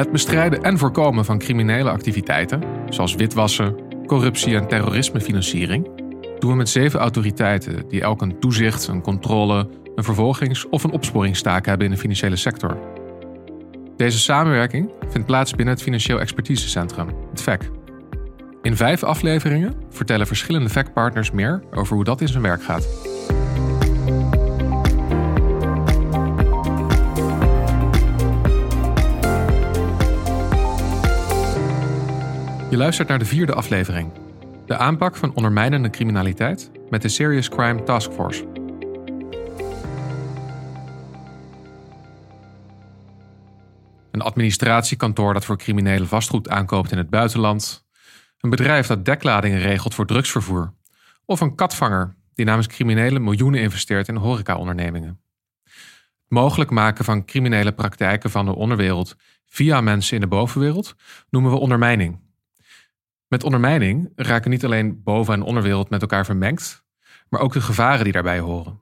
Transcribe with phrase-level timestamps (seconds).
[0.00, 3.76] Het bestrijden en voorkomen van criminele activiteiten, zoals witwassen,
[4.06, 5.88] corruptie en terrorismefinanciering,
[6.38, 10.90] doen we met zeven autoriteiten die elk een toezicht, een controle, een vervolgings- of een
[10.90, 12.78] opsporingstaak hebben in de financiële sector.
[13.96, 17.70] Deze samenwerking vindt plaats binnen het Financieel Expertisecentrum, het FEC.
[18.62, 22.88] In vijf afleveringen vertellen verschillende FEC-partners meer over hoe dat in zijn werk gaat.
[32.70, 34.12] Je luistert naar de vierde aflevering.
[34.66, 38.46] De aanpak van ondermijnende criminaliteit met de Serious Crime Task Force.
[44.10, 47.86] Een administratiekantoor dat voor criminelen vastgoed aankoopt in het buitenland.
[48.40, 50.74] Een bedrijf dat dekladingen regelt voor drugsvervoer.
[51.24, 55.20] Of een katvanger die namens criminelen miljoenen investeert in horecaondernemingen.
[56.28, 60.94] Mogelijk maken van criminele praktijken van de onderwereld via mensen in de bovenwereld
[61.30, 62.28] noemen we ondermijning.
[63.30, 66.84] Met ondermijning raken niet alleen boven- en onderwereld met elkaar vermengd,
[67.28, 68.80] maar ook de gevaren die daarbij horen.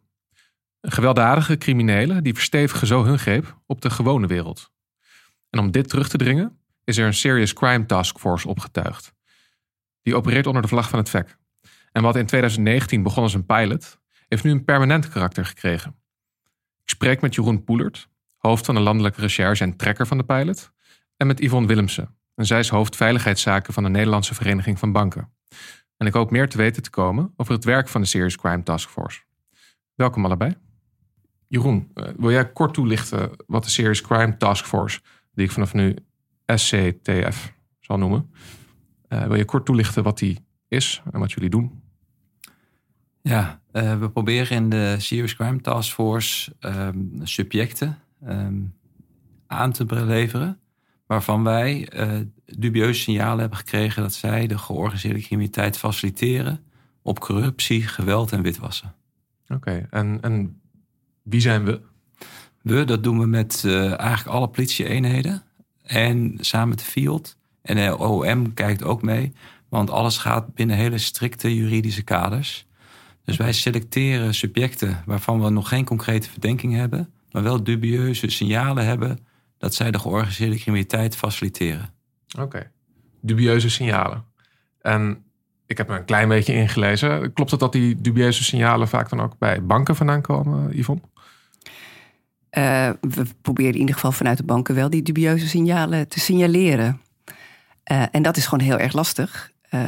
[0.80, 4.70] Gewelddadige criminelen die verstevigen zo hun greep op de gewone wereld.
[5.50, 9.14] En om dit terug te dringen is er een Serious Crime Task Force opgetuigd.
[10.02, 11.36] Die opereert onder de vlag van het VEC.
[11.92, 15.96] En wat in 2019 begon als een pilot, heeft nu een permanent karakter gekregen.
[16.82, 20.72] Ik spreek met Jeroen Poelert, hoofd van de landelijke recherche en trekker van de pilot,
[21.16, 25.30] en met Yvonne Willemsen, en zij is hoofd veiligheidszaken van de Nederlandse Vereniging van Banken.
[25.96, 28.62] En ik hoop meer te weten te komen over het werk van de Serious Crime
[28.62, 29.20] Task Force.
[29.94, 30.54] Welkom allebei.
[31.46, 35.00] Jeroen, eh, wil jij kort toelichten wat de Serious Crime Task Force,
[35.32, 35.96] die ik vanaf nu
[36.46, 38.30] SCTF zal noemen,
[39.08, 41.82] uh, wil je kort toelichten wat die is en wat jullie doen?
[43.20, 48.74] Ja, uh, we proberen in de Serious Crime Task Force um, subjecten um,
[49.46, 50.60] aan te leveren
[51.08, 56.60] waarvan wij uh, dubieuze signalen hebben gekregen dat zij de georganiseerde criminaliteit faciliteren
[57.02, 58.94] op corruptie, geweld en witwassen.
[59.48, 60.60] Oké, en, en
[61.22, 61.80] wie zijn we?
[62.62, 65.42] We, dat doen we met uh, eigenlijk alle politieeenheden
[65.82, 67.36] en samen met de FIOD.
[67.62, 69.32] En de OM kijkt ook mee,
[69.68, 72.66] want alles gaat binnen hele strikte juridische kaders.
[73.24, 78.84] Dus wij selecteren subjecten waarvan we nog geen concrete verdenking hebben, maar wel dubieuze signalen
[78.86, 79.26] hebben
[79.58, 81.90] dat zij de georganiseerde criminaliteit faciliteren.
[82.38, 82.70] Oké,
[83.20, 84.24] dubieuze signalen.
[84.80, 85.24] En
[85.66, 87.32] ik heb er een klein beetje ingelezen.
[87.32, 91.02] Klopt het dat die dubieuze signalen vaak dan ook bij banken vandaan komen, Yvonne?
[92.58, 97.00] Uh, we proberen in ieder geval vanuit de banken wel die dubieuze signalen te signaleren.
[97.92, 99.50] Uh, en dat is gewoon heel erg lastig.
[99.70, 99.80] Uh,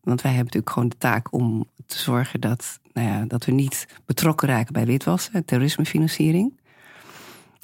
[0.00, 3.52] want wij hebben natuurlijk gewoon de taak om te zorgen dat, nou ja, dat we
[3.52, 6.60] niet betrokken raken bij witwassen en terrorismefinanciering.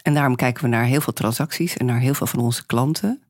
[0.03, 3.23] En daarom kijken we naar heel veel transacties en naar heel veel van onze klanten.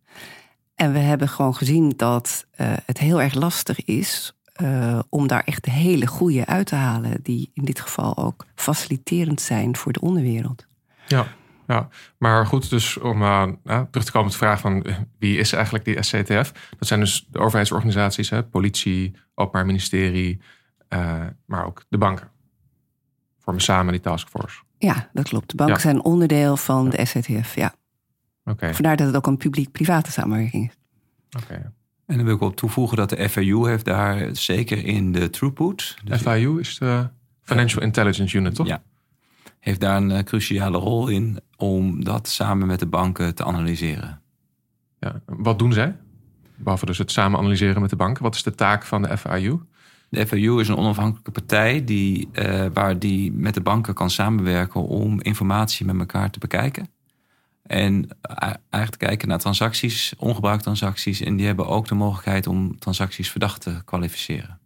[0.75, 5.44] En we hebben gewoon gezien dat uh, het heel erg lastig is uh, om daar
[5.44, 9.93] echt de hele goede uit te halen, die in dit geval ook faciliterend zijn voor
[9.93, 10.66] de onderwereld.
[11.06, 11.27] Ja,
[11.66, 11.88] ja.
[12.19, 14.87] maar goed, dus om uh, terug te komen op de vraag van
[15.19, 16.53] wie is eigenlijk die SCTF?
[16.78, 20.41] Dat zijn dus de overheidsorganisaties, hè, politie, openbaar ministerie,
[21.47, 22.31] maar ook de banken.
[23.38, 24.62] Vormen samen die taskforce.
[24.82, 25.50] Ja, dat klopt.
[25.50, 27.75] De banken zijn onderdeel van de SCTF, ja.
[28.44, 28.75] Okay.
[28.75, 30.76] Vandaar dat het ook een publiek-private samenwerking is.
[31.43, 31.72] Oké.
[32.06, 35.97] En dan wil ik op toevoegen dat de FIU heeft daar zeker in de throughput...
[36.04, 37.09] Dus FIU is de
[37.43, 38.66] Financial Intelligence Unit, toch?
[38.66, 38.82] Ja.
[39.59, 44.20] Heeft daar een uh, cruciale rol in om dat samen met de banken te analyseren.
[44.99, 45.20] Ja.
[45.26, 45.97] Wat doen zij?
[46.56, 48.22] Behalve dus het samen analyseren met de banken.
[48.22, 49.60] Wat is de taak van de FIU?
[50.12, 54.83] De FAU is een onafhankelijke partij die, uh, waar die met de banken kan samenwerken
[54.83, 56.89] om informatie met elkaar te bekijken.
[57.62, 58.09] En
[58.71, 61.21] eigenlijk kijken naar transacties, ongebruikte transacties.
[61.21, 64.59] En die hebben ook de mogelijkheid om transacties verdacht te kwalificeren.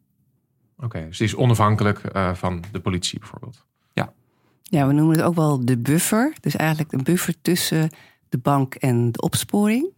[0.76, 3.64] Oké, okay, dus die is onafhankelijk uh, van de politie bijvoorbeeld.
[3.92, 4.12] Ja.
[4.62, 6.34] Ja, we noemen het ook wel de buffer.
[6.40, 7.90] Dus eigenlijk een buffer tussen
[8.28, 9.94] de bank en de opsporing.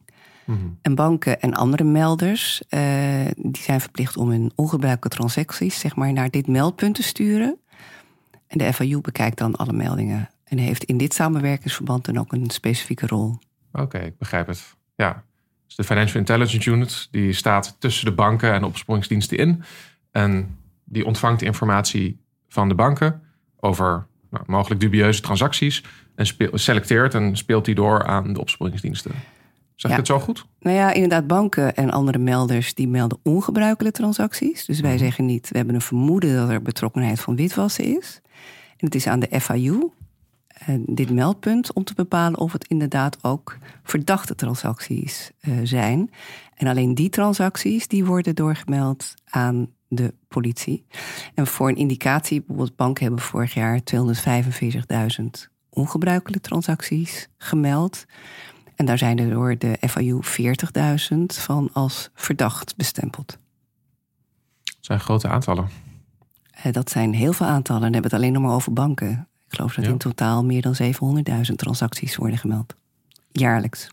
[0.49, 0.79] Mm-hmm.
[0.83, 2.81] En banken en andere melders uh,
[3.37, 7.59] die zijn verplicht om hun ongebruikte transacties zeg maar, naar dit meldpunt te sturen.
[8.47, 12.51] En de FIU bekijkt dan alle meldingen en heeft in dit samenwerkingsverband dan ook een
[12.51, 13.39] specifieke rol.
[13.73, 14.77] Oké, okay, ik begrijp het.
[14.97, 15.25] Ja,
[15.67, 19.63] dus de Financial Intelligence Unit die staat tussen de banken en de opsporingsdiensten in.
[20.11, 23.23] En die ontvangt informatie van de banken
[23.57, 25.85] over nou, mogelijk dubieuze transacties.
[26.15, 29.13] En selecteert en speelt die door aan de opsporingsdiensten.
[29.79, 29.97] Zeg ja.
[29.97, 30.47] ik het zo goed?
[30.61, 34.65] Nou ja, inderdaad, banken en andere melders die melden ongebruikelijke transacties.
[34.65, 38.21] Dus wij zeggen niet, we hebben een vermoeden dat er betrokkenheid van witwassen is.
[38.77, 39.91] En het is aan de FIU
[40.77, 46.11] dit meldpunt om te bepalen of het inderdaad ook verdachte transacties uh, zijn.
[46.55, 50.87] En alleen die transacties die worden doorgemeld aan de politie.
[51.35, 53.81] En voor een indicatie, bijvoorbeeld banken hebben vorig jaar
[55.21, 55.27] 245.000
[55.71, 58.05] ongebruikelijke transacties gemeld.
[58.79, 60.21] En daar zijn er door de FIU
[61.13, 63.39] 40.000 van als verdacht bestempeld.
[64.65, 65.69] Dat zijn grote aantallen.
[66.67, 67.83] Uh, dat zijn heel veel aantallen.
[67.83, 69.29] Dan hebben we het alleen nog maar over banken.
[69.49, 72.75] Ik geloof dat in totaal meer dan 700.000 transacties worden gemeld.
[73.33, 73.89] Jaarlijks.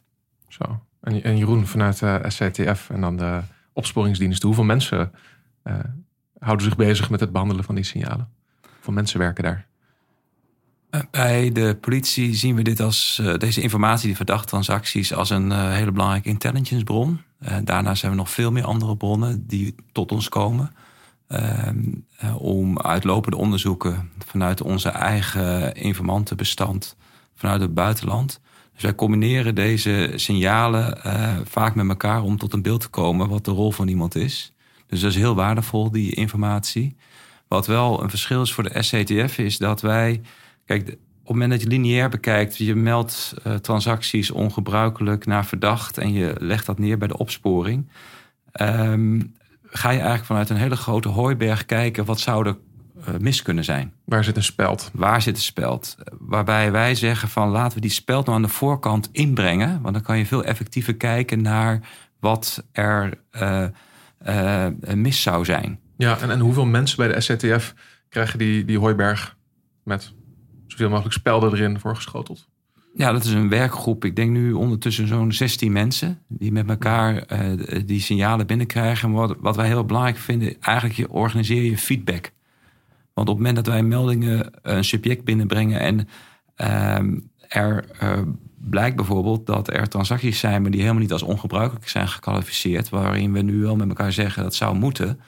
[0.48, 0.82] Zo.
[1.02, 3.42] En, en Jeroen, vanuit de SCTF en dan de
[3.74, 5.12] opsporingsdiensten, hoeveel mensen
[5.64, 5.80] uh,
[6.40, 8.30] houden zich bezig met het behandelen van die signalen?
[8.74, 9.66] Hoeveel mensen werken daar?
[10.96, 15.30] Eh, bij de politie zien we dit als, uh, deze informatie, die verdachte transacties, als
[15.30, 17.22] een uh, hele belangrijke intelligence bron.
[17.64, 20.76] daarnaast hebben we nog veel meer andere bronnen die tot ons komen.
[21.28, 21.80] Ehm,
[22.38, 26.96] om uitlopende onderzoeken vanuit onze eigen informantenbestand,
[27.36, 28.40] vanuit het buitenland.
[28.74, 30.98] Dus wij combineren deze signalen
[31.48, 34.54] vaak met elkaar om tot een beeld te komen wat de rol van iemand is.
[34.88, 36.96] Dus dat is heel waardevol, die informatie.
[37.48, 40.22] Wat wel een verschil is voor de SCTF, is dat wij.
[40.66, 45.98] Kijk, op het moment dat je lineair bekijkt, je meldt uh, transacties ongebruikelijk naar verdacht
[45.98, 47.90] en je legt dat neer bij de opsporing.
[48.62, 49.34] Um,
[49.64, 52.58] ga je eigenlijk vanuit een hele grote hooiberg kijken wat zou er
[52.98, 53.94] uh, mis kunnen zijn.
[54.06, 54.90] Waar zit een speld?
[54.94, 55.96] Waar zit een speld?
[56.20, 59.82] Waarbij wij zeggen van laten we die speld nou aan de voorkant inbrengen.
[59.82, 61.80] Want dan kan je veel effectiever kijken naar
[62.20, 63.66] wat er uh,
[64.28, 65.80] uh, mis zou zijn.
[65.98, 67.74] Ja, en, en hoeveel mensen bij de SCTF
[68.10, 69.36] krijgen die, die hooiberg
[69.84, 70.14] met
[70.78, 72.48] zoveel mogelijk spelden erin voorgeschoteld?
[72.96, 74.06] Ja, dat is een werkgroep.
[74.06, 79.12] Ik denk nu ondertussen zo'n 16 mensen die met elkaar uh, die signalen binnenkrijgen.
[79.12, 82.32] Wat, wat wij heel belangrijk vinden, eigenlijk je organiseer je feedback.
[83.14, 86.08] Want op het moment dat wij meldingen een subject binnenbrengen en
[86.58, 87.00] uh,
[87.48, 88.22] er uh,
[88.70, 93.34] blijkt bijvoorbeeld dat er transacties zijn, maar die helemaal niet als ongebruikelijk zijn gekwalificeerd, waarin
[93.34, 95.20] we nu wel met elkaar zeggen dat zou moeten,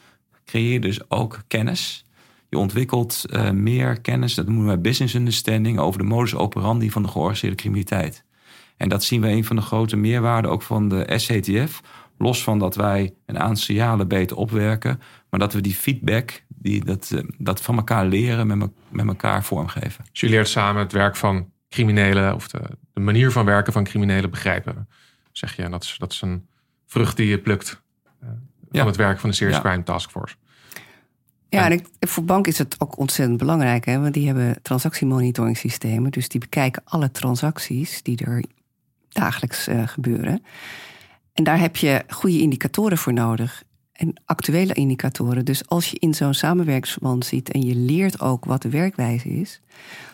[0.45, 2.05] creëer dus ook kennis.
[2.49, 7.01] Je ontwikkelt uh, meer kennis, dat noemen wij business understanding, over de modus operandi van
[7.01, 8.25] de georganiseerde criminaliteit.
[8.77, 11.81] En dat zien we een van de grote meerwaarden ook van de SCTF.
[12.17, 16.85] Los van dat wij een aantal signalen beter opwerken, maar dat we die feedback, die,
[16.85, 20.05] dat, uh, dat van elkaar leren, met, me, met elkaar vormgeven.
[20.11, 22.61] Dus je leert samen het werk van criminelen of de,
[22.93, 24.89] de, manier van werken van criminelen begrijpen.
[25.31, 26.47] Zeg je, en dat is, dat is een
[26.85, 27.81] vrucht die je plukt
[28.23, 28.29] uh,
[28.71, 28.79] ja.
[28.79, 29.69] van het werk van de Serious ja.
[29.69, 30.35] Crime Task Force.
[31.49, 35.57] Ja, en ik, voor banken is het ook ontzettend belangrijk, hè, want die hebben transactiemonitoring
[35.57, 36.11] systemen.
[36.11, 38.44] Dus die bekijken alle transacties die er
[39.09, 40.44] dagelijks uh, gebeuren.
[41.33, 43.63] En daar heb je goede indicatoren voor nodig.
[43.97, 45.45] En actuele indicatoren.
[45.45, 49.61] Dus als je in zo'n samenwerkingsverband ziet en je leert ook wat de werkwijze is,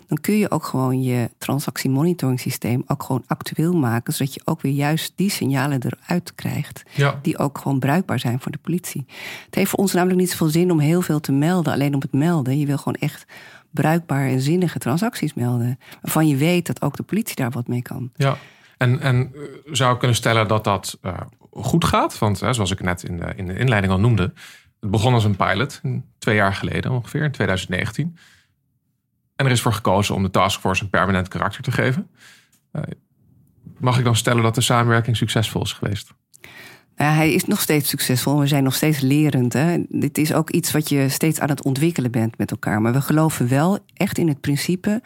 [0.08, 4.62] dan kun je ook gewoon je transactiemonitoring systeem ook gewoon actueel maken, zodat je ook
[4.62, 7.20] weer juist die signalen eruit krijgt, ja.
[7.22, 9.06] die ook gewoon bruikbaar zijn voor de politie.
[9.46, 12.02] Het heeft voor ons namelijk niet zoveel zin om heel veel te melden, alleen om
[12.02, 12.60] het melden.
[12.60, 13.26] Je wil gewoon echt
[13.72, 17.82] bruikbare en zinnige transacties melden, waarvan je weet dat ook de politie daar wat mee
[17.82, 18.12] kan.
[18.16, 18.38] Ja.
[18.78, 19.32] En, en
[19.72, 21.14] zou ik kunnen stellen dat dat uh,
[21.54, 22.20] goed gaat?
[22.20, 24.34] Want zoals ik net in de, in de inleiding al noemde,
[24.80, 25.82] het begon als een pilot,
[26.18, 28.18] twee jaar geleden ongeveer, in 2019.
[29.36, 32.10] En er is voor gekozen om de taskforce een permanent karakter te geven.
[32.74, 32.82] Uh,
[33.80, 36.14] mag ik dan stellen dat de samenwerking succesvol is geweest?
[36.98, 38.40] Ja, hij is nog steeds succesvol.
[38.40, 39.54] We zijn nog steeds lerend.
[39.54, 39.84] Hè?
[39.90, 42.82] Dit is ook iets wat je steeds aan het ontwikkelen bent met elkaar.
[42.82, 45.02] Maar we geloven wel echt in het principe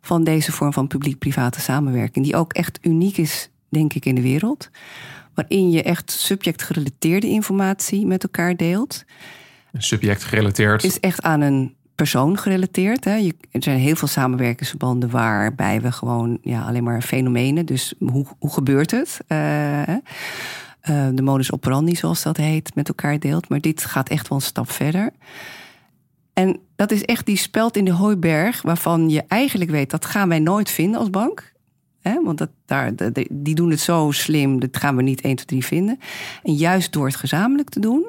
[0.00, 2.24] van deze vorm van publiek-private samenwerking.
[2.24, 4.70] Die ook echt uniek is, denk ik, in de wereld.
[5.36, 9.04] Waarin je echt subject-gerelateerde informatie met elkaar deelt.
[9.72, 10.84] Subject gerelateerd.
[10.84, 13.04] Is echt aan een persoon gerelateerd.
[13.04, 13.14] Hè.
[13.14, 17.66] Je, er zijn heel veel samenwerkingsverbanden waarbij we gewoon ja, alleen maar fenomenen.
[17.66, 19.18] Dus hoe, hoe gebeurt het?
[19.28, 19.96] Uh, uh,
[21.12, 23.48] de modus operandi, zoals dat heet, met elkaar deelt.
[23.48, 25.10] Maar dit gaat echt wel een stap verder.
[26.32, 30.28] En dat is echt die speld in de hooiberg, waarvan je eigenlijk weet dat gaan
[30.28, 31.54] wij nooit vinden als bank.
[32.08, 32.22] Hè?
[32.24, 32.92] Want dat, daar,
[33.30, 35.98] die doen het zo slim, dat gaan we niet 1, 2, 3 vinden.
[36.42, 38.04] En juist door het gezamenlijk te doen,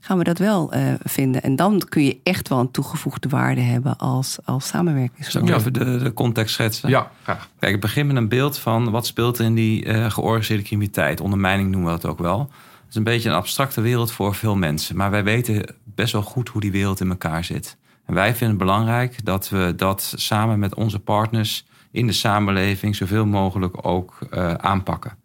[0.00, 1.42] gaan we dat wel uh, vinden.
[1.42, 5.62] En dan kun je echt wel een toegevoegde waarde hebben als, als samenwerkingsverband.
[5.62, 6.88] Zal ik even de, de context schetsen?
[6.88, 7.48] Ja, graag.
[7.58, 11.20] Kijk, ik begin met een beeld van wat speelt in die uh, georganiseerde criminaliteit.
[11.20, 12.38] Ondermijning noemen we dat ook wel.
[12.40, 14.96] Het is een beetje een abstracte wereld voor veel mensen.
[14.96, 17.76] Maar wij weten best wel goed hoe die wereld in elkaar zit.
[18.06, 22.96] En wij vinden het belangrijk dat we dat samen met onze partners in de samenleving
[22.96, 25.16] zoveel mogelijk ook uh, aanpakken.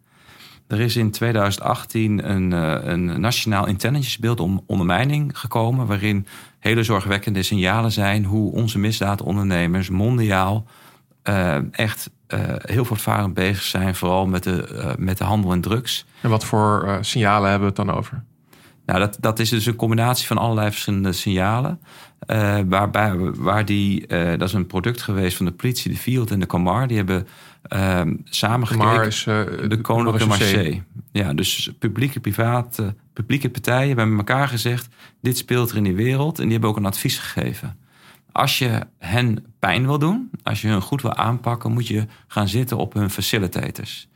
[0.66, 6.26] Er is in 2018 een, uh, een nationaal intelligence beeld om ondermijning gekomen, waarin
[6.58, 10.66] hele zorgwekkende signalen zijn hoe onze misdaadondernemers mondiaal
[11.70, 12.10] echt
[12.58, 16.06] heel voortvarend bezig zijn, vooral met de, met de handel en drugs.
[16.20, 18.24] En wat voor signalen hebben we het dan over?
[18.86, 21.80] Nou, dat, dat is dus een combinatie van allerlei verschillende signalen.
[22.26, 26.30] Uh, waarbij, waar die, uh, dat is een product geweest van de politie, de Field
[26.30, 26.86] en de Comar.
[26.86, 27.26] Die hebben
[27.72, 29.06] uh, samengekeken.
[29.06, 30.84] is uh, de Koninklijke Marché.
[31.12, 34.88] Ja, dus publieke, private, publieke partijen hebben met elkaar gezegd...
[35.20, 36.38] dit speelt er in die wereld.
[36.38, 37.78] En die hebben ook een advies gegeven.
[38.32, 41.72] Als je hen pijn wil doen, als je hun goed wil aanpakken...
[41.72, 44.08] moet je gaan zitten op hun facilitators.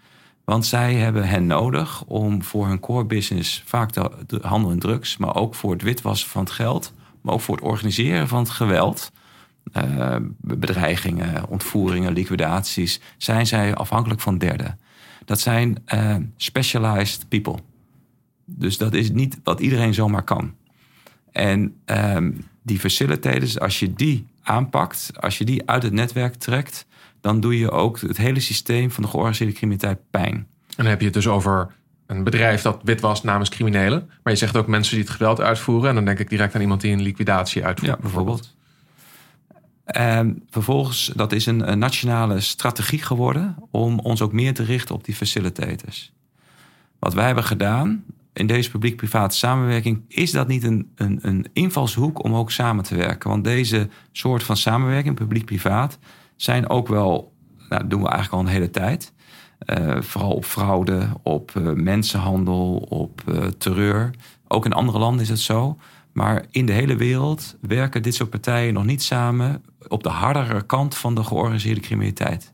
[0.48, 5.16] Want zij hebben hen nodig om voor hun core business, vaak de, handel in drugs,
[5.16, 8.50] maar ook voor het witwassen van het geld, maar ook voor het organiseren van het
[8.50, 9.12] geweld,
[9.72, 14.78] uh, bedreigingen, ontvoeringen, liquidaties, zijn zij afhankelijk van derden.
[15.24, 17.58] Dat zijn uh, specialized people.
[18.44, 20.54] Dus dat is niet wat iedereen zomaar kan.
[21.32, 22.16] En uh,
[22.62, 26.86] die facilitators, als je die aanpakt, als je die uit het netwerk trekt,
[27.20, 30.34] dan doe je ook het hele systeem van de georganiseerde criminaliteit pijn.
[30.34, 30.46] En
[30.76, 34.10] dan heb je het dus over een bedrijf dat wit was namens criminelen.
[34.22, 35.88] Maar je zegt ook mensen die het geweld uitvoeren.
[35.88, 37.90] En dan denk ik direct aan iemand die een liquidatie uitvoert.
[37.90, 38.56] Ja, bijvoorbeeld.
[39.84, 44.94] En vervolgens, dat is een, een, nationale strategie geworden om ons ook meer te richten
[44.94, 46.12] op die facilitators.
[46.98, 52.24] Wat wij hebben gedaan in deze publiek-private samenwerking, is dat niet een, een, een invalshoek
[52.24, 53.30] om ook samen te werken.
[53.30, 55.98] Want deze soort van samenwerking, publiek-privaat,
[56.38, 57.32] zijn ook wel,
[57.68, 59.12] nou, dat doen we eigenlijk al een hele tijd.
[59.66, 64.10] Uh, vooral op fraude, op uh, mensenhandel, op uh, terreur.
[64.48, 65.78] Ook in andere landen is het zo.
[66.12, 70.62] Maar in de hele wereld werken dit soort partijen nog niet samen op de hardere
[70.62, 72.52] kant van de georganiseerde criminaliteit.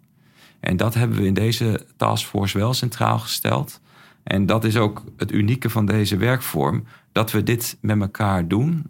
[0.61, 3.81] En dat hebben we in deze taskforce wel centraal gesteld.
[4.23, 8.87] En dat is ook het unieke van deze werkvorm, dat we dit met elkaar doen.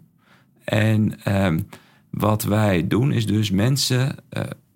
[0.63, 1.59] En ehm,
[2.09, 4.15] wat wij doen is dus mensen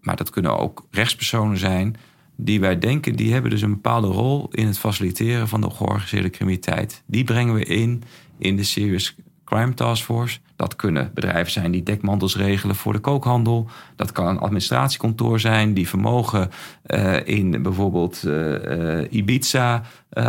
[0.02, 1.96] maar dat kunnen ook rechtspersonen zijn,
[2.36, 6.30] die wij denken, die hebben dus een bepaalde rol in het faciliteren van de georganiseerde
[6.30, 7.04] criminaliteit.
[7.06, 8.04] Die brengen we in
[8.38, 9.16] in de Serious
[9.46, 10.40] Crime Task Force.
[10.56, 13.70] Dat kunnen bedrijven zijn die dekmantels regelen voor de kookhandel.
[13.96, 16.50] Dat kan een administratiekantoor zijn die vermogen
[16.88, 19.82] uh, in bijvoorbeeld uh, Ibiza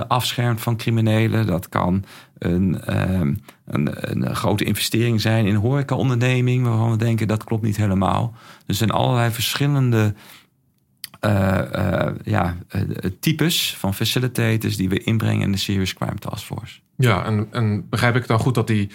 [0.08, 1.46] afschermt van criminelen.
[1.46, 2.04] Dat kan
[2.40, 6.64] een, ehm, een, een, grote investering zijn in een horecaonderneming...
[6.64, 8.34] waarvan we denken dat klopt niet helemaal.
[8.66, 10.14] Er zijn allerlei verschillende
[11.20, 12.82] uh, uh, ja, uh,
[13.20, 14.76] types van facilitators...
[14.76, 16.80] die we inbrengen in de Serious Crime Task Force.
[16.96, 18.90] Ja, en, en begrijp ik dan goed dat die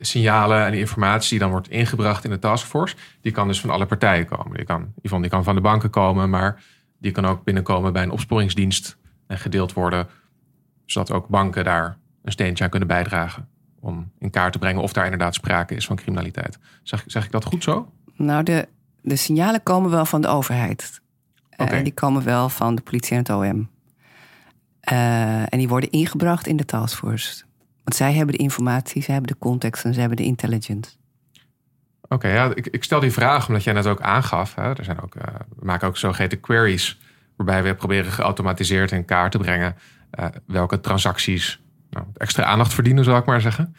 [0.00, 3.70] signalen en die informatie die dan wordt ingebracht in de taskforce, die kan dus van
[3.70, 4.56] alle partijen komen.
[4.56, 6.62] Die kan, Yvonne, die kan van de banken komen, maar
[6.98, 8.96] die kan ook binnenkomen bij een opsporingsdienst
[9.26, 10.06] en gedeeld worden,
[10.86, 13.48] zodat ook banken daar een steentje aan kunnen bijdragen
[13.80, 16.58] om in kaart te brengen of daar inderdaad sprake is van criminaliteit.
[16.82, 17.92] Zeg, zeg ik dat goed zo?
[18.14, 18.68] Nou, de,
[19.00, 21.00] de signalen komen wel van de overheid.
[21.50, 21.78] Eh, okay.
[21.78, 23.70] Uh, die komen wel van de politie en het OM.
[24.92, 27.44] Uh, en die worden ingebracht in de taskforce.
[27.84, 30.90] Want zij hebben de informatie, zij hebben de context en zij hebben de intelligence.
[32.00, 34.54] Oké, okay, ja, ik, ik, stel die vraag omdat jij net ook aangaf.
[34.54, 35.22] Hè, er zijn ook, uh,
[35.56, 36.98] we maken ook zogeheten queries,
[37.36, 39.76] waarbij we proberen geautomatiseerd in kaart te brengen
[40.20, 41.60] uh, welke transacties
[41.96, 43.74] nou, extra aandacht verdienen, zou ik maar zeggen.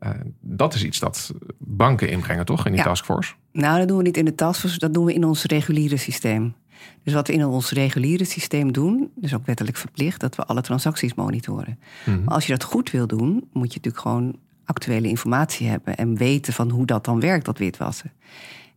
[0.00, 2.86] Uh, dat is iets dat banken inbrengen, toch, in die ja.
[2.86, 3.34] taskforce?
[3.52, 6.54] Nou, dat doen we niet in de taskforce, dat doen we in ons reguliere systeem.
[7.02, 10.60] Dus wat we in ons reguliere systeem doen, dus ook wettelijk verplicht, dat we alle
[10.60, 11.78] transacties monitoren.
[12.04, 12.24] Mm-hmm.
[12.24, 16.16] Maar als je dat goed wil doen, moet je natuurlijk gewoon actuele informatie hebben en
[16.16, 18.12] weten van hoe dat dan werkt, dat witwassen.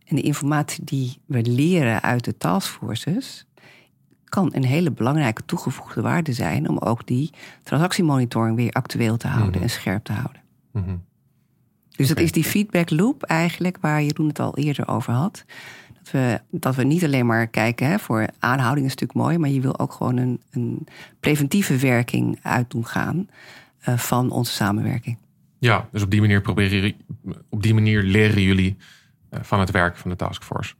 [0.04, 3.46] En de informatie die we leren uit de taskforces,
[4.28, 7.30] kan een hele belangrijke toegevoegde waarde zijn om ook die
[7.62, 9.62] transactiemonitoring weer actueel te houden mm-hmm.
[9.62, 10.42] en scherp te houden.
[10.72, 11.04] Mm-hmm.
[11.96, 15.44] Dus dat is die feedback loop eigenlijk, waar Jeroen het al eerder over had.
[15.98, 19.50] Dat we, dat we niet alleen maar kijken hè, voor aanhouding is natuurlijk mooi, maar
[19.50, 20.86] je wil ook gewoon een, een
[21.20, 23.28] preventieve werking uit doen gaan
[23.88, 25.18] uh, van onze samenwerking.
[25.58, 26.94] Ja, dus op die manier proberen
[27.48, 28.76] op die manier leren jullie
[29.30, 30.74] uh, van het werk van de taskforce.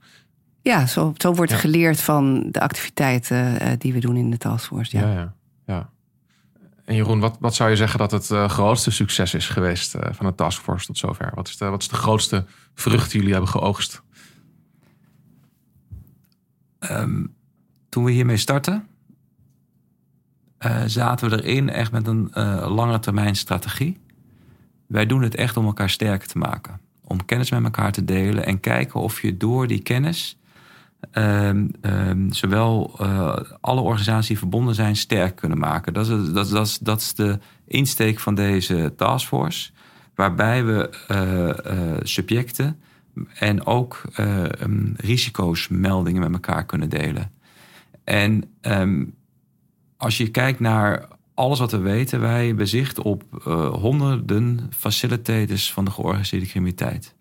[0.67, 1.57] Ja, zo, zo wordt ja.
[1.57, 4.97] geleerd van de activiteiten uh, die we doen in de taskforce.
[4.97, 5.13] Ja, ja.
[5.13, 5.33] ja,
[5.65, 5.89] ja.
[6.85, 10.01] En Jeroen, wat, wat zou je zeggen dat het uh, grootste succes is geweest uh,
[10.11, 11.31] van de taskforce tot zover?
[11.35, 14.01] Wat is, de, wat is de grootste vrucht die jullie hebben geoogst?
[16.79, 17.35] Um,
[17.89, 18.87] toen we hiermee startten,
[20.65, 22.29] uh, zaten we erin echt met een
[22.69, 23.97] lange termijn strategie.
[24.87, 26.79] Wij doen het echt om elkaar sterker te maken.
[27.03, 30.37] Om kennis met elkaar te delen en kijken of je door die kennis
[31.13, 35.93] Um, um, zowel uh, alle organisaties verbonden zijn sterk kunnen maken.
[35.93, 39.71] Dat is, dat, dat, dat is de insteek van deze taskforce.
[40.15, 42.79] Waarbij we uh, uh, subjecten
[43.33, 47.31] En ook um, risico's, meldingen met elkaar kunnen delen.
[48.03, 48.57] En
[49.97, 53.23] als je kijkt naar alles wat we weten, wij hebben zicht op
[53.71, 57.15] honderden facilitators van de georganiseerde criminaliteit.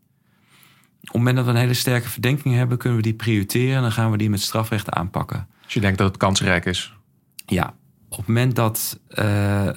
[1.07, 3.83] Op het moment dat we een hele sterke verdenking hebben, kunnen we die prioriteren en
[3.83, 5.49] dan gaan we die met strafrecht aanpakken.
[5.65, 6.97] Dus je denkt dat het kansrijk is?
[7.47, 7.75] Ja,
[8.09, 9.71] op het moment dat uh, uh,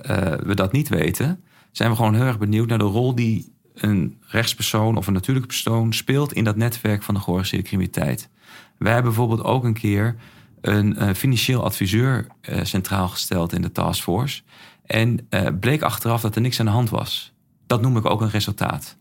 [0.44, 4.18] we dat niet weten, zijn we gewoon heel erg benieuwd naar de rol die een
[4.22, 8.30] rechtspersoon of een natuurlijke persoon speelt in dat netwerk van de georganiseerde criminaliteit.
[8.78, 10.16] Wij hebben bijvoorbeeld ook een keer
[10.62, 12.28] een uh, financieel adviseur
[12.64, 14.42] centraal gesteld in de taskforce.
[14.86, 15.28] En
[15.60, 17.34] bleek achteraf dat er niks aan de hand was.
[17.68, 18.98] Dat noem ik ook een resultaat.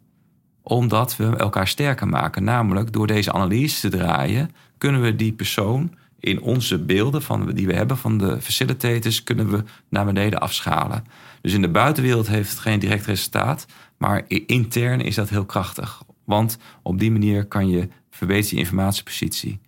[0.68, 2.44] Omdat we elkaar sterker maken.
[2.44, 7.66] Namelijk door deze analyse te draaien, kunnen we die persoon in onze beelden van, die
[7.66, 11.04] we hebben van de facilitators, kunnen we naar beneden afschalen.
[11.40, 13.66] Dus in de buitenwereld heeft het geen direct resultaat.
[13.96, 16.02] Maar intern is dat heel krachtig.
[16.24, 19.60] Want op die manier kan je verbeteren je informatiepositie.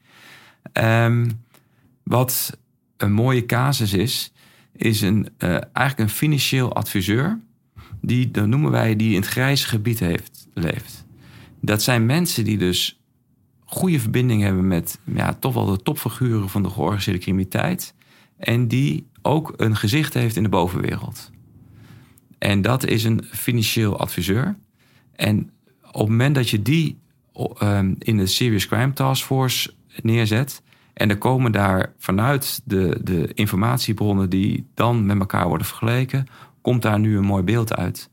[0.73, 1.42] Um,
[2.02, 2.59] wat
[2.97, 4.33] een mooie casus is,
[4.73, 7.40] is een, uh, eigenlijk een financieel adviseur.
[8.00, 11.06] Die, dat noemen wij, die in het grijze gebied heeft, leeft.
[11.60, 13.00] Dat zijn mensen die dus
[13.64, 17.94] goede verbinding hebben met ja, toch wel de topfiguren van de georganiseerde criminaliteit.
[18.36, 21.30] En die ook een gezicht heeft in de bovenwereld.
[22.38, 24.56] En dat is een financieel adviseur.
[25.12, 25.50] En
[25.86, 26.98] op het moment dat je die
[27.62, 29.70] um, in de Serious Crime Task Force
[30.02, 30.62] neerzet,
[30.92, 36.26] en er komen daar vanuit de, de informatiebronnen die dan met elkaar worden vergeleken,
[36.60, 38.10] komt daar nu een mooi beeld uit.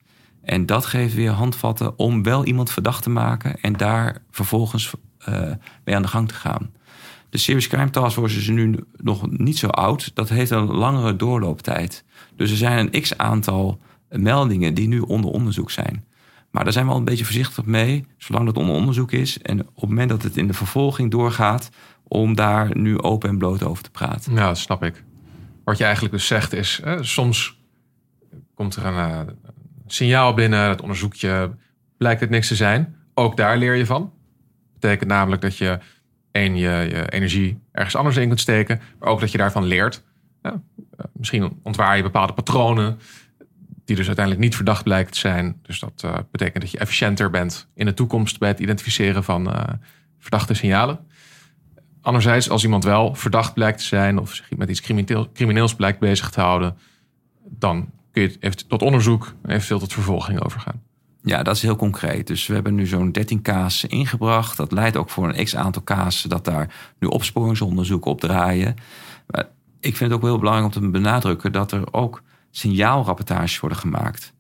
[0.48, 4.94] En dat geeft weer handvatten om wel iemand verdacht te maken en daar vervolgens
[5.30, 5.52] uh,
[5.84, 6.72] mee aan de gang te gaan.
[7.30, 10.12] De Serious Crime Task Force is nu nog niet zo oud.
[10.16, 12.04] Dat heeft een langere doorlooptijd.
[12.36, 16.06] Dus er zijn een x aantal meldingen die nu onder onderzoek zijn.
[16.52, 19.42] Maar daar zijn we al een beetje voorzichtig mee, zolang dat onder onderzoek is.
[19.42, 21.70] En op het moment dat het in de vervolging doorgaat,
[22.04, 24.34] om daar nu open en bloot over te praten.
[24.34, 25.04] Ja, dat snap ik.
[25.64, 27.60] Wat je eigenlijk dus zegt is, soms
[28.56, 29.34] komt er een uh,
[29.88, 31.56] signaal binnen, het onderzoekje
[31.98, 32.96] blijkt het niks te zijn.
[33.14, 34.14] Ook daar leer je van.
[34.74, 35.80] Betekent namelijk dat je
[36.32, 40.04] één, je, je energie ergens anders in kunt steken, maar ook dat je daarvan leert.
[40.44, 40.62] Ja,
[40.98, 43.00] eh, misschien ontwaar je bepaalde patronen
[43.86, 45.60] die dus uiteindelijk niet verdacht blijken te zijn.
[45.62, 49.48] Dus dat uh, betekent dat je efficiënter bent in de toekomst bij het identificeren van
[49.48, 49.64] uh,
[50.20, 51.00] verdachte signalen.
[52.02, 54.82] Anderzijds, als iemand wel verdacht blijkt te zijn of zich met iets
[55.34, 56.78] crimineels blijkt bezig te houden,
[57.46, 57.90] dan
[58.40, 60.82] het tot onderzoek en eventueel tot vervolging overgaan.
[61.22, 62.28] Ja, dat is heel concreet.
[62.28, 64.58] Dus we hebben nu zo'n 13 casussen ingebracht.
[64.58, 68.76] Dat leidt ook voor een x aantal casussen dat daar nu opsporingsonderzoeken op draaien.
[69.28, 69.50] Maar
[69.80, 74.34] ik vind het ook heel belangrijk om te benadrukken dat er ook signaalrapportages worden gemaakt.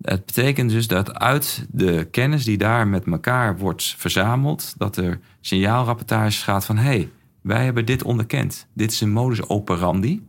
[0.00, 5.20] Het betekent dus dat uit de kennis die daar met elkaar wordt verzameld, dat er
[5.40, 7.10] signaalrapportages gaat van hé, hey,
[7.42, 8.66] wij hebben dit onderkend.
[8.74, 10.25] Dit is een modus operandi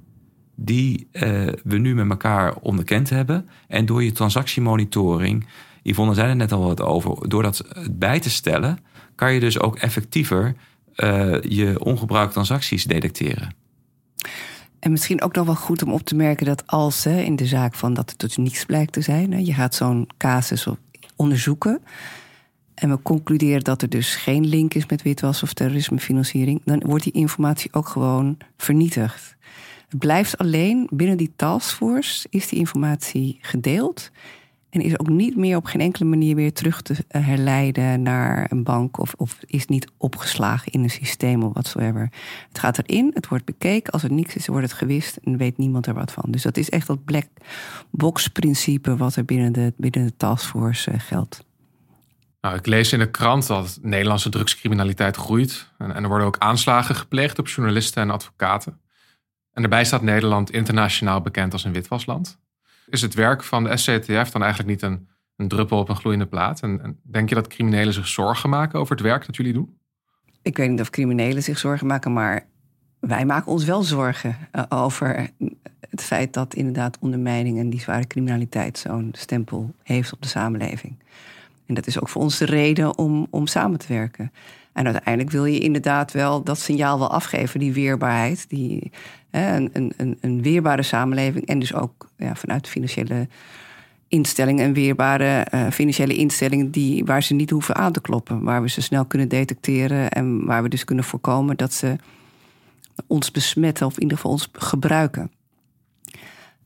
[0.59, 1.21] die uh,
[1.63, 3.49] we nu met elkaar onderkend hebben.
[3.67, 5.47] En door je transactiemonitoring,
[5.83, 8.79] Yvonne zei er net al wat over, door dat bij te stellen,
[9.15, 10.55] kan je dus ook effectiever
[10.95, 13.55] uh, je ongebruikte transacties detecteren.
[14.79, 17.45] En misschien ook nog wel goed om op te merken dat als hè, in de
[17.45, 20.67] zaak van dat het dus niets blijkt te zijn, hè, je gaat zo'n casus
[21.15, 21.81] onderzoeken.
[22.73, 27.03] En we concluderen dat er dus geen link is met witwas of terrorismefinanciering, dan wordt
[27.03, 29.35] die informatie ook gewoon vernietigd.
[29.89, 34.11] Het blijft alleen binnen die taskforce is die informatie gedeeld.
[34.69, 38.51] En is ook niet meer op geen enkele manier weer terug te eh, herleiden naar
[38.51, 42.09] een bank of, of is niet opgeslagen in een systeem of watsoever.
[42.47, 43.93] Het gaat erin, het wordt bekeken.
[43.93, 46.23] Als er niks is, wordt het gewist en weet niemand er wat van.
[46.27, 47.27] Dus dat is echt dat black
[47.89, 51.45] box principe wat er binnen de, binnen de taskforce uh, geldt.
[52.41, 55.71] Nou, ik lees in de krant dat Nederlandse drugscriminaliteit groeit.
[55.77, 58.79] En, en er worden ook aanslagen gepleegd op journalisten en advocaten.
[59.57, 62.39] En daarbij staat Nederland internationaal bekend als een witwasland.
[62.89, 66.25] Is het werk van de SCTF dan eigenlijk niet een, een druppel op een gloeiende
[66.25, 66.61] plaat?
[66.61, 69.77] En, en, denk je dat criminelen zich zorgen maken over het werk dat jullie doen?
[70.41, 72.47] Ik weet niet of criminelen zich zorgen maken, maar
[72.99, 75.29] wij maken ons wel zorgen uh, over
[75.89, 81.03] het feit dat inderdaad ondermijning en die zware criminaliteit zo'n stempel heeft op de samenleving.
[81.65, 84.31] En dat is ook voor ons de reden om, om samen te werken.
[84.77, 88.91] En uiteindelijk wil je inderdaad wel dat signaal wel afgeven, die weerbaarheid, die,
[89.29, 91.45] hè, een, een, een weerbare samenleving.
[91.45, 93.27] En dus ook ja, vanuit financiële
[94.07, 98.43] instellingen en weerbare uh, financiële instellingen die, waar ze niet hoeven aan te kloppen.
[98.43, 101.95] Waar we ze snel kunnen detecteren en waar we dus kunnen voorkomen dat ze
[103.07, 105.31] ons besmetten of in ieder geval ons gebruiken.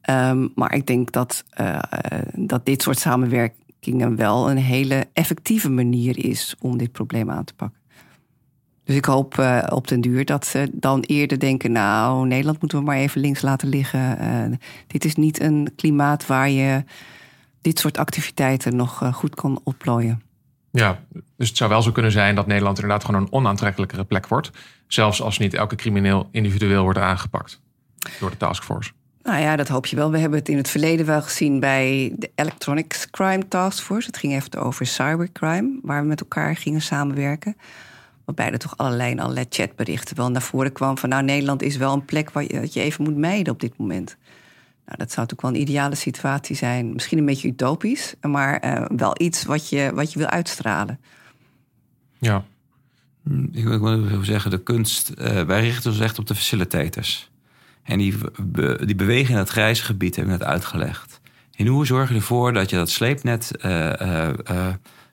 [0.10, 1.80] Um, maar ik denk dat, uh,
[2.36, 7.44] dat dit soort samenwerking samenwerking wel een hele effectieve manier is om dit probleem aan
[7.44, 7.81] te pakken.
[8.84, 12.78] Dus ik hoop uh, op den duur dat ze dan eerder denken: Nou, Nederland moeten
[12.78, 14.18] we maar even links laten liggen.
[14.22, 16.84] Uh, dit is niet een klimaat waar je
[17.62, 20.22] dit soort activiteiten nog uh, goed kan opplooien.
[20.72, 21.00] Ja,
[21.38, 24.52] dus het zou wel zo kunnen zijn dat Nederland inderdaad gewoon een onaantrekkelijkere plek wordt.
[24.88, 27.62] Zelfs als niet elke crimineel individueel wordt aangepakt
[28.20, 28.92] door de taskforce.
[29.24, 30.12] Nou ja, dat hoop je wel.
[30.12, 34.08] We hebben het in het verleden wel gezien bij de Electronics Crime Task Force.
[34.08, 37.56] Het ging even over cybercrime, waar we met elkaar gingen samenwerken.
[38.26, 41.10] Waarbij er toch allerlei, allerlei chatberichten wel naar voren kwam van...
[41.10, 43.78] nou, Nederland is wel een plek waar je, dat je even moet mijden op dit
[43.78, 44.18] moment.
[44.86, 46.94] Nou, dat zou natuurlijk wel een ideale situatie zijn.
[46.94, 51.00] Misschien een beetje utopisch, maar uh, wel iets wat je, wat je wil uitstralen.
[52.20, 52.46] Ja.
[53.24, 55.12] Hm, ik wil zeggen, de kunst...
[55.18, 57.32] Uh, wij richten ons echt op de facilitators.
[57.84, 58.16] En die,
[58.86, 61.22] die bewegen in het grijze gebied, heb ik net uitgelegd.
[61.56, 64.30] En hoe zorg je ervoor dat je dat sleepnet uh,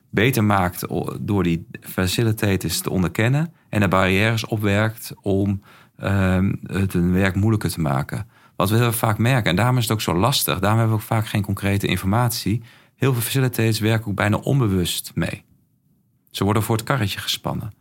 [0.09, 0.85] beter maakt
[1.19, 5.61] door die facilitators te onderkennen en de barrières opwerkt om
[5.97, 8.27] ehm, het een werk moeilijker te maken.
[8.55, 11.07] Wat we vaak merken, en daarom is het ook zo lastig, daarom hebben we ook
[11.07, 12.61] vaak geen concrete informatie.
[12.95, 15.43] Heel veel facilitators werken ook bijna onbewust mee.
[16.31, 17.71] Ze worden voor het karretje gespannen.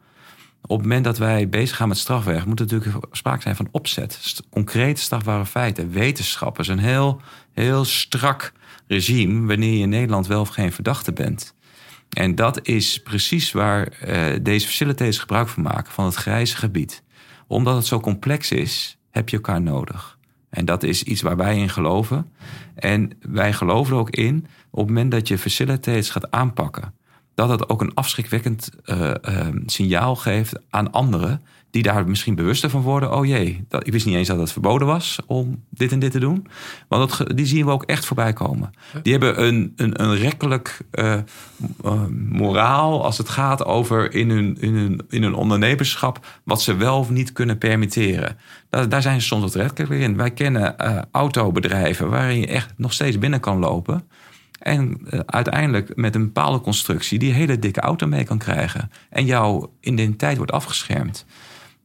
[0.63, 3.69] Op het moment dat wij bezig gaan met strafwerk, moet er natuurlijk sprake zijn van
[3.71, 4.41] opzet.
[4.51, 7.21] Concrete strafbare feiten, wetenschap is een heel,
[7.53, 8.53] heel strak
[8.87, 11.55] regime wanneer je in Nederland wel of geen verdachte bent.
[12.09, 17.03] En dat is precies waar uh, deze facilitators gebruik van maken, van het grijze gebied.
[17.47, 20.19] Omdat het zo complex is, heb je elkaar nodig.
[20.51, 22.33] En dat is iets waar wij in geloven.
[22.75, 26.95] En wij geloven er ook in, op het moment dat je facilitators gaat aanpakken,
[27.35, 32.71] dat het ook een afschrikwekkend uh, uh, signaal geeft aan anderen die daar misschien bewuster
[32.71, 33.15] van worden.
[33.15, 36.11] Oh jee, dat, ik wist niet eens dat het verboden was om dit en dit
[36.11, 36.47] te doen.
[36.89, 38.71] Want dat, die zien we ook echt voorbij komen.
[39.03, 41.15] Die hebben een, een, een rekkelijk uh,
[41.85, 46.27] uh, moraal als het gaat over in hun, in, hun, in hun ondernemerschap...
[46.45, 48.37] wat ze wel of niet kunnen permitteren.
[48.71, 50.17] Daar, daar zijn ze soms wat rekkelijk in.
[50.17, 54.09] Wij kennen uh, autobedrijven waarin je echt nog steeds binnen kan lopen...
[54.59, 58.91] En uh, uiteindelijk met een bepaalde constructie die hele dikke auto mee kan krijgen.
[59.11, 61.27] En jouw identiteit wordt afgeschermd.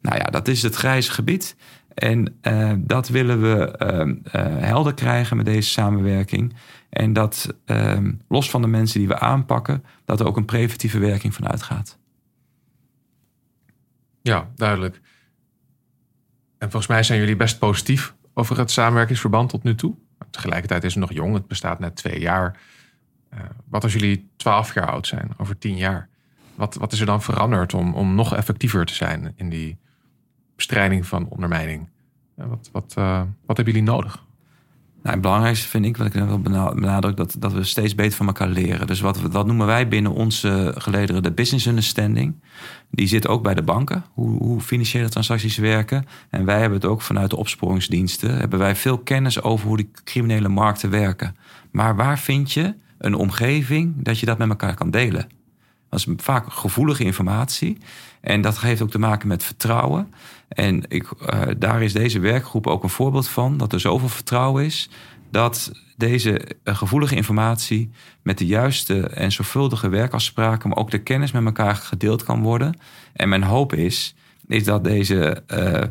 [0.04, 1.56] Nou ja, dat is het grijze gebied.
[1.94, 6.54] En uh, dat willen we uh, helder krijgen met deze samenwerking.
[6.90, 11.00] En dat ehm, los van de mensen die we aanpakken, dat er ook een preventieve
[11.00, 11.98] werking van uitgaat.
[14.22, 15.02] Ja, duidelijk.
[16.58, 19.96] En volgens mij zijn jullie best positief over het samenwerkingsverband tot nu toe.
[20.30, 22.60] Tegelijkertijd is het nog jong, het bestaat net twee jaar.
[23.34, 26.10] Uh, wat als jullie twaalf jaar oud zijn, over tien jaar?
[26.56, 29.78] Wat, wat is er dan veranderd om, om nog effectiever te zijn in die
[30.56, 31.90] bestrijding van ondermijning?
[32.36, 34.24] Wat, wat, uh, wat hebben jullie nodig?
[35.04, 38.28] Nou, het belangrijkste vind ik, wat ik wil benadrukken, dat, dat we steeds beter van
[38.28, 38.88] elkaar leren.
[38.88, 42.36] Dus wat, wat noemen wij binnen onze gelederen de business understanding.
[42.90, 46.06] Die zit ook bij de banken, hoe, hoe financiële transacties werken.
[46.30, 48.38] En wij hebben het ook vanuit de opsporingsdiensten.
[48.38, 51.36] Hebben wij veel kennis over hoe die criminele markten werken.
[51.72, 55.28] Maar waar vind je een omgeving dat je dat met elkaar kan delen?
[55.94, 57.78] Dat is vaak gevoelige informatie.
[58.22, 60.14] En dat heeft ook te maken met vertrouwen.
[60.48, 63.58] En ik, uh, daar is deze werkgroep ook een voorbeeld van.
[63.58, 64.90] Dat er zoveel vertrouwen is
[65.32, 67.90] dat deze uh, gevoelige informatie
[68.22, 72.78] met de juiste en zorgvuldige werkafspraken, maar ook de kennis met elkaar gedeeld kan worden.
[73.14, 74.16] En mijn hoop is,
[74.48, 75.82] is dat deze uh,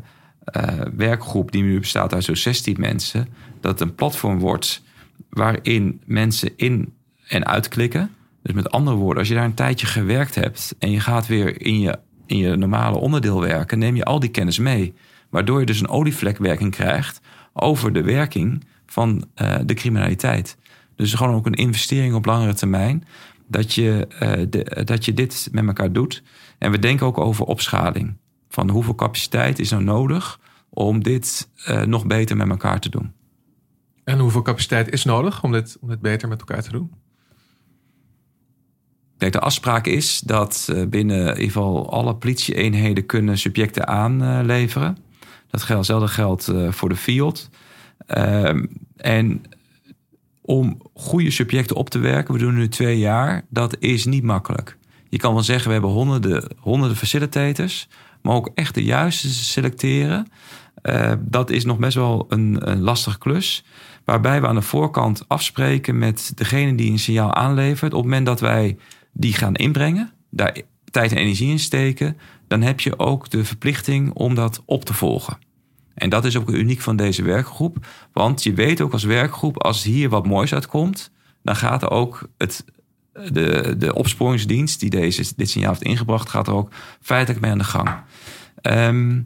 [0.96, 3.28] werkgroep, die nu bestaat uit zo'n 16 mensen,
[3.60, 4.82] dat het een platform wordt
[5.28, 6.92] waarin mensen in
[7.28, 8.10] en uitklikken.
[8.42, 11.60] Dus met andere woorden, als je daar een tijdje gewerkt hebt en je gaat weer
[11.60, 14.94] in je in je normale onderdeel werken, neem je al die kennis mee.
[15.30, 17.20] Waardoor je dus een olievlekwerking krijgt
[17.52, 20.56] over de werking van uh, de criminaliteit.
[20.96, 23.04] Dus gewoon ook een investering op langere termijn.
[23.46, 24.08] Dat je,
[24.50, 26.22] de, dat je dit met elkaar doet.
[26.58, 28.16] En we denken ook over opschaling.
[28.48, 33.12] Van hoeveel capaciteit is nou nodig om dit uh, nog beter met elkaar te doen.
[34.04, 36.92] En hoeveel capaciteit is nodig om dit, om dit beter met elkaar te doen?
[39.22, 44.96] Kijk, de afspraak is dat eh, binnen in ieder geval alle politieeenheden kunnen subjecten aanleveren.
[45.50, 47.48] Dat geldt, hetzelfde geldt eh, voor de field.
[48.06, 48.64] Ehm,
[48.96, 49.42] en
[50.40, 54.76] om goede subjecten op te werken, we doen nu twee jaar, dat is niet makkelijk.
[55.08, 57.88] Je kan wel zeggen, we hebben honderden, honderden facilitators,
[58.22, 60.26] maar ook echt de juiste selecteren,
[60.82, 63.64] uh, dat is nog best wel een, een lastige klus.
[64.04, 67.92] Waarbij we aan de voorkant afspreken met degene die een signaal aanlevert.
[67.92, 68.76] Op het moment dat wij
[69.12, 72.16] die gaan inbrengen, daar tijd en energie in steken,
[72.48, 75.38] dan heb je ook de verplichting om dat op te volgen.
[75.94, 79.82] En dat is ook uniek van deze werkgroep, want je weet ook als werkgroep, als
[79.82, 81.10] hier wat moois uitkomt,
[81.42, 82.64] dan gaat er ook het
[83.12, 86.70] de, de opsporingsdienst die deze, dit signaal heeft ingebracht, gaat er ook
[87.00, 87.90] feitelijk mee aan de gang.
[88.60, 89.20] Ehm,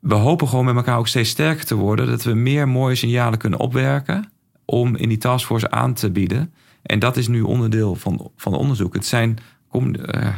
[0.00, 2.06] we hopen gewoon met elkaar ook steeds sterker te worden.
[2.06, 4.32] Dat we meer mooie signalen kunnen opwerken
[4.64, 6.54] om in die taskforce aan te bieden.
[6.86, 8.94] En dat is nu onderdeel van, van onderzoek.
[8.94, 10.34] Het, zijn, kom, uh,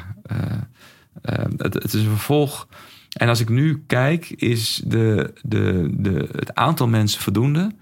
[1.56, 2.68] het, het, is een vervolg.
[3.12, 7.72] En als ik nu kijk, is de, de, de, het aantal mensen voldoende.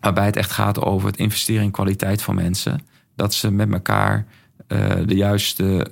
[0.00, 2.80] Waarbij het echt gaat over het investeren in kwaliteit van mensen.
[3.16, 4.26] Dat ze met elkaar
[5.06, 5.90] de juiste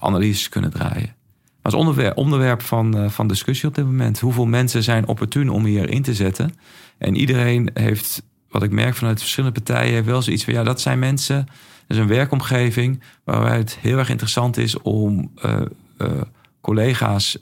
[0.00, 1.14] analyses kunnen draaien.
[1.62, 4.20] Maar het onderwerp, onderwerp van, van discussie op dit moment.
[4.20, 6.54] Hoeveel mensen zijn opportun om hier in te zetten?
[6.98, 10.98] En iedereen heeft, wat ik merk vanuit verschillende partijen, wel zoiets van ja, dat zijn
[10.98, 11.46] mensen.
[11.86, 15.32] Dat is een werkomgeving waarbij het heel erg interessant is om
[16.60, 17.38] collega's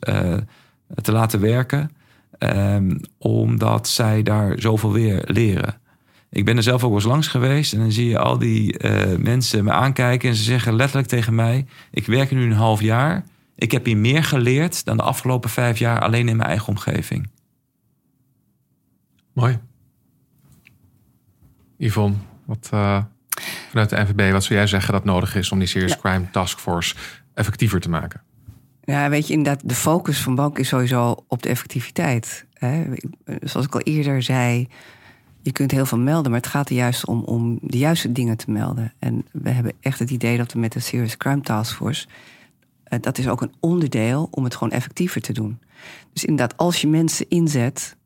[1.03, 1.91] te laten werken.
[2.39, 5.81] Um, omdat zij daar zoveel weer leren.
[6.31, 8.77] Ik ben er zelf ook eens langs geweest en dan zie je al die
[9.19, 13.25] mensen me aankijken en ze zeggen letterlijk tegen mij: Ik werk nu een half jaar.
[13.55, 17.29] Ik heb hier meer geleerd dan de afgelopen vijf jaar alleen in mijn eigen omgeving.
[19.33, 19.59] Mooi.
[21.79, 23.03] Yvonne, wat, uh,
[23.71, 25.99] vanuit de NVB, wat zou jij zeggen dat nodig is om die Serious ja.
[25.99, 26.95] Crime Task Force
[27.35, 28.21] effectiever te maken?
[28.83, 32.47] Ja, weet je, inderdaad, de focus van bank is sowieso op de effectiviteit.
[32.53, 32.85] Hè?
[33.41, 34.69] Zoals ik al eerder zei,
[35.43, 38.37] je kunt heel veel melden, maar het gaat er juist om, om de juiste dingen
[38.37, 38.93] te melden.
[38.99, 42.07] En we hebben echt het idee dat we met de Serious Crime Task Force.
[42.89, 45.59] Uh, dat is ook een onderdeel om het gewoon effectiever te doen.
[46.13, 47.97] Dus inderdaad, als je mensen inzet,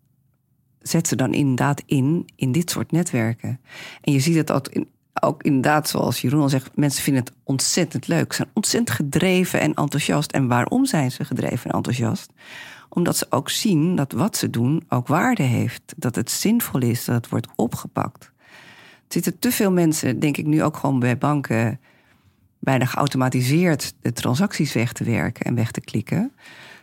[0.82, 3.60] zet ze dan inderdaad in in dit soort netwerken.
[4.00, 4.88] En je ziet het ook, in,
[5.20, 8.32] ook inderdaad, zoals Jeroen al zegt, mensen vinden het ontzettend leuk.
[8.32, 10.32] Ze zijn ontzettend gedreven en enthousiast.
[10.32, 12.32] En waarom zijn ze gedreven en enthousiast?
[12.88, 15.94] Omdat ze ook zien dat wat ze doen ook waarde heeft.
[15.96, 18.24] Dat het zinvol is, dat het wordt opgepakt.
[18.24, 21.80] Er zitten te veel mensen, denk ik nu ook gewoon bij banken,
[22.58, 26.32] bijna geautomatiseerd de transacties weg te werken en weg te klikken.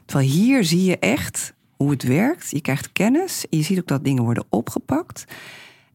[0.06, 1.54] Terwijl hier zie je echt
[1.84, 2.50] hoe het werkt.
[2.50, 3.46] Je krijgt kennis.
[3.50, 5.26] Je ziet ook dat dingen worden opgepakt.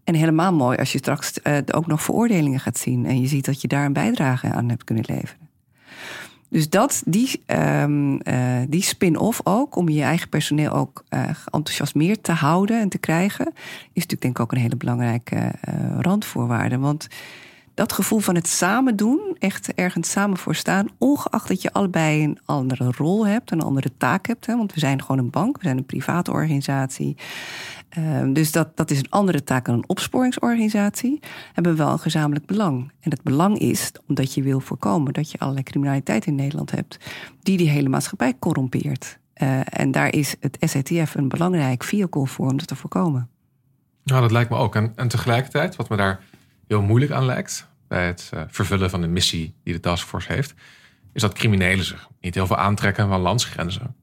[0.05, 3.07] En helemaal mooi als je straks uh, ook nog veroordelingen gaat zien.
[3.07, 5.49] En je ziet dat je daar een bijdrage aan hebt kunnen leveren.
[6.49, 12.23] Dus dat, die, um, uh, die spin-off ook, om je eigen personeel ook uh, geenthousiasmeerd
[12.23, 13.55] te houden en te krijgen, is
[13.93, 15.51] natuurlijk denk ik ook een hele belangrijke
[16.01, 16.79] randvoorwaarde.
[16.79, 17.09] Want
[17.75, 22.25] dat gevoel van het samen doen, echt ergens samen voor staan, ongeacht dat je allebei
[22.25, 24.47] een andere rol hebt, een andere taak hebt.
[24.47, 27.17] Hè, want we zijn gewoon een bank, we zijn een private organisatie.
[27.99, 31.21] Uh, dus dat, dat is een andere taak dan een opsporingsorganisatie.
[31.53, 32.93] Hebben we wel een gezamenlijk belang.
[33.01, 36.99] En het belang is omdat je wil voorkomen dat je allerlei criminaliteit in Nederland hebt,
[37.43, 39.19] die die hele maatschappij corrompeert.
[39.43, 43.29] Uh, en daar is het SETF een belangrijk vehicle voor om dat te voorkomen.
[44.05, 44.75] Nou, dat lijkt me ook.
[44.75, 46.21] En, en tegelijkertijd, wat me daar
[46.67, 50.55] heel moeilijk aan lijkt bij het uh, vervullen van de missie die de taskforce heeft,
[51.13, 53.97] is dat criminelen zich niet heel veel aantrekken van landsgrenzen.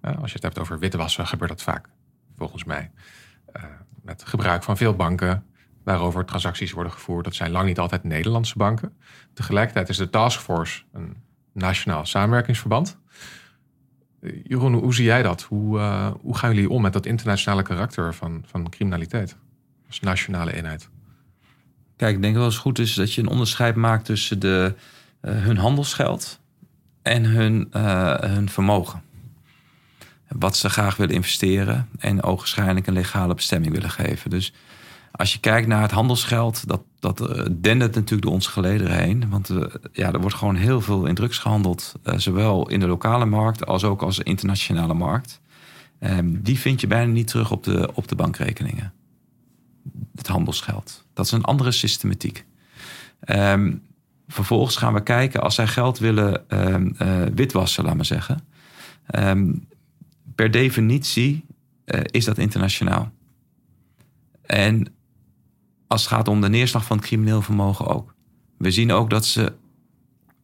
[0.00, 1.88] Als je het hebt over witwassen, gebeurt dat vaak,
[2.36, 2.90] volgens mij.
[3.56, 3.62] Uh,
[4.02, 5.44] met gebruik van veel banken
[5.84, 7.24] waarover transacties worden gevoerd.
[7.24, 8.96] Dat zijn lang niet altijd Nederlandse banken.
[9.32, 11.16] Tegelijkertijd is de taskforce een
[11.52, 12.98] nationaal samenwerkingsverband.
[14.42, 15.42] Jeroen, hoe zie jij dat?
[15.42, 15.78] Hoe,
[16.20, 19.36] hoe gaan jullie om met dat internationale karakter van, van criminaliteit
[19.86, 20.90] als nationale eenheid?
[22.00, 24.74] Kijk, ik denk wel eens goed is dat je een onderscheid maakt tussen de,
[25.22, 26.40] uh, hun handelsgeld
[27.02, 29.02] en hun, uh, hun vermogen.
[30.28, 34.30] Wat ze graag willen investeren en ogenschijnlijk een legale bestemming willen geven.
[34.30, 34.52] Dus
[35.10, 39.30] als je kijkt naar het handelsgeld, dat, dat uh, dendert natuurlijk door onze gelederen heen.
[39.30, 39.50] Want
[39.92, 41.94] ja, er wordt gewoon heel veel in drugs gehandeld.
[42.16, 45.40] zowel in de lokale markt als ook als internationale markt.
[46.00, 48.92] Um, die vind je bijna niet terug op de, op de bankrekeningen
[50.14, 51.04] het handelsgeld.
[51.20, 52.44] Dat is een andere systematiek.
[53.26, 53.82] Um,
[54.28, 58.40] vervolgens gaan we kijken als zij geld willen um, uh, witwassen, laat maar zeggen.
[59.18, 59.66] Um,
[60.34, 61.44] per definitie
[61.84, 63.12] uh, is dat internationaal.
[64.42, 64.94] En
[65.86, 68.14] als het gaat om de neerslag van het crimineel vermogen ook.
[68.56, 69.52] We zien ook dat ze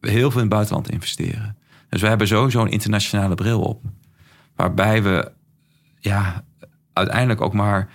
[0.01, 1.57] heel veel in het buitenland investeren.
[1.89, 3.83] Dus we hebben sowieso een internationale bril op.
[4.55, 5.31] Waarbij we
[5.99, 6.43] ja,
[6.93, 7.89] uiteindelijk ook maar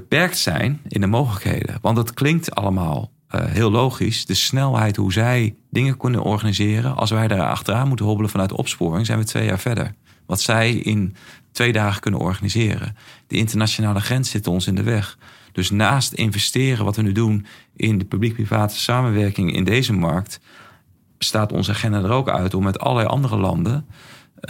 [0.00, 1.78] beperkt zijn in de mogelijkheden.
[1.80, 4.26] Want het klinkt allemaal uh, heel logisch.
[4.26, 6.96] De snelheid hoe zij dingen kunnen organiseren.
[6.96, 9.94] Als wij daar achteraan moeten hobbelen vanuit opsporing, zijn we twee jaar verder.
[10.26, 11.16] Wat zij in
[11.52, 12.96] twee dagen kunnen organiseren.
[13.26, 15.18] De internationale grens zit ons in de weg.
[15.52, 20.40] Dus naast investeren wat we nu doen in de publiek-private samenwerking in deze markt,
[21.18, 23.86] staat onze agenda er ook uit om met allerlei andere landen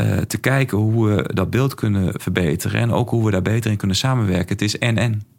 [0.01, 3.71] uh, te kijken hoe we dat beeld kunnen verbeteren en ook hoe we daar beter
[3.71, 4.49] in kunnen samenwerken.
[4.49, 5.34] Het is en en.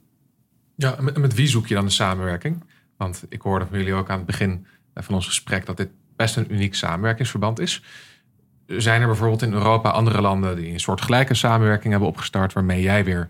[0.75, 2.63] Ja, met, met wie zoek je dan de samenwerking?
[2.97, 6.37] Want ik hoorde van jullie ook aan het begin van ons gesprek dat dit best
[6.37, 7.83] een uniek samenwerkingsverband is.
[8.67, 12.81] Zijn er bijvoorbeeld in Europa andere landen die een soort gelijke samenwerking hebben opgestart, waarmee
[12.81, 13.27] jij weer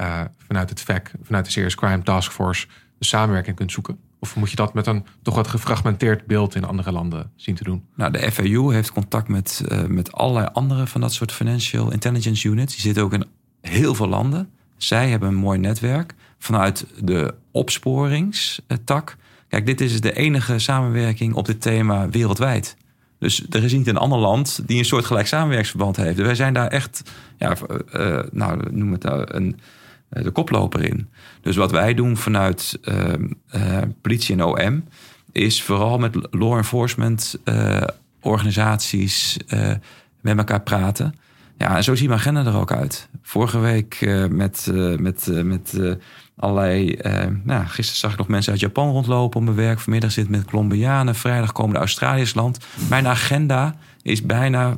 [0.00, 2.66] uh, vanuit het VEC, vanuit de Serious Crime Task Force,
[2.98, 3.98] de samenwerking kunt zoeken?
[4.18, 7.64] Of moet je dat met een toch wat gefragmenteerd beeld in andere landen zien te
[7.64, 7.84] doen?
[7.94, 12.48] Nou, de FAU heeft contact met, uh, met allerlei andere van dat soort financial intelligence
[12.48, 12.72] units.
[12.72, 13.24] Die zitten ook in
[13.60, 14.50] heel veel landen.
[14.76, 19.16] Zij hebben een mooi netwerk vanuit de opsporingstak.
[19.48, 22.76] Kijk, dit is de enige samenwerking op dit thema wereldwijd.
[23.18, 26.18] Dus er is niet een ander land die een soort gelijk samenwerkingsverband heeft.
[26.18, 27.56] Wij zijn daar echt, ja,
[27.96, 29.60] uh, nou, noem het nou, een,
[30.08, 31.08] de koploper in.
[31.40, 32.78] Dus wat wij doen vanuit
[34.00, 34.84] politie en OM
[35.32, 37.38] is vooral met law enforcement
[38.20, 39.36] organisaties
[40.20, 41.14] met elkaar praten.
[41.58, 43.08] Ja, en zo ziet mijn agenda er ook uit.
[43.22, 43.98] Vorige week
[44.30, 45.78] met, met, met
[46.36, 46.98] allerlei.
[47.44, 49.80] nou, gisteren zag ik nog mensen uit Japan rondlopen op mijn werk.
[49.80, 51.14] Vanmiddag zit met Colombianen.
[51.14, 52.58] Vrijdag komen de Australiërs land.
[52.88, 54.76] Mijn agenda is bijna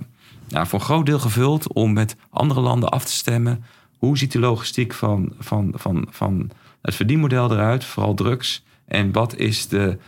[0.49, 3.65] nou, voor een groot deel gevuld om met andere landen af te stemmen
[4.01, 6.51] hoe ziet de logistiek van, van, van, van
[6.83, 8.65] het verdienmodel eruit, vooral drugs?
[8.87, 9.99] En wat, is de,